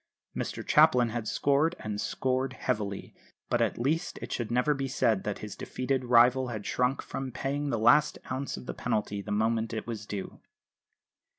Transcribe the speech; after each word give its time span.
Mr 0.35 0.65
Chaplin 0.65 1.09
had 1.09 1.27
scored, 1.27 1.75
and 1.77 2.01
scored 2.01 2.53
heavily; 2.53 3.13
but 3.51 3.61
at 3.61 3.77
least 3.77 4.17
it 4.19 4.31
should 4.31 4.49
never 4.49 4.73
be 4.73 4.87
said 4.87 5.23
that 5.23 5.37
his 5.45 5.55
defeated 5.55 6.05
rival 6.05 6.47
had 6.47 6.65
shrunk 6.65 7.03
from 7.03 7.31
paying 7.31 7.69
the 7.69 7.77
last 7.77 8.17
ounce 8.31 8.57
of 8.57 8.65
the 8.65 8.73
penalty 8.73 9.21
the 9.21 9.31
moment 9.31 9.73
it 9.75 9.85
was 9.85 10.07
due. 10.07 10.39